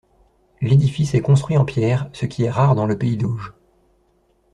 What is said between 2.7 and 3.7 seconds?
dans le pays d'Auge.